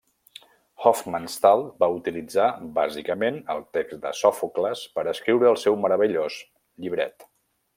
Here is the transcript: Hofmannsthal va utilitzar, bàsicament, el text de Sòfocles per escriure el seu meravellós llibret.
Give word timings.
Hofmannsthal 0.83 1.61
va 1.83 1.89
utilitzar, 1.97 2.47
bàsicament, 2.77 3.37
el 3.57 3.61
text 3.79 3.99
de 4.07 4.15
Sòfocles 4.21 4.83
per 4.97 5.05
escriure 5.13 5.51
el 5.51 5.63
seu 5.65 5.81
meravellós 5.85 6.43
llibret. 6.87 7.29